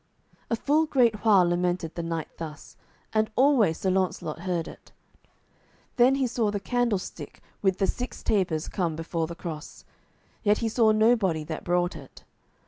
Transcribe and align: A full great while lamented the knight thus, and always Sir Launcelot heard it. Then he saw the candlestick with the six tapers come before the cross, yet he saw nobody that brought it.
A 0.49 0.55
full 0.55 0.87
great 0.87 1.23
while 1.23 1.47
lamented 1.47 1.93
the 1.93 2.01
knight 2.01 2.29
thus, 2.39 2.75
and 3.13 3.29
always 3.35 3.77
Sir 3.77 3.91
Launcelot 3.91 4.39
heard 4.39 4.67
it. 4.67 4.91
Then 5.97 6.15
he 6.15 6.25
saw 6.25 6.49
the 6.49 6.59
candlestick 6.59 7.39
with 7.61 7.77
the 7.77 7.85
six 7.85 8.23
tapers 8.23 8.67
come 8.67 8.95
before 8.95 9.27
the 9.27 9.35
cross, 9.35 9.85
yet 10.41 10.57
he 10.57 10.69
saw 10.69 10.91
nobody 10.91 11.43
that 11.43 11.63
brought 11.63 11.95
it. 11.95 12.23